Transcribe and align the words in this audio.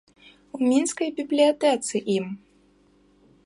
У 0.57 0.61
мінскай 0.69 1.09
бібліятэцы 1.21 1.95
ім. 2.17 2.25